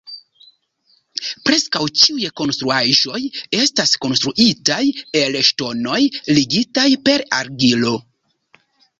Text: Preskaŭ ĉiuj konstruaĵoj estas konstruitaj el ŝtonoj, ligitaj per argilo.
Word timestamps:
Preskaŭ 1.47 1.81
ĉiuj 2.03 2.29
konstruaĵoj 2.39 3.19
estas 3.57 3.93
konstruitaj 4.05 4.77
el 5.19 5.37
ŝtonoj, 5.49 5.99
ligitaj 6.39 6.87
per 7.09 7.25
argilo. 7.41 7.93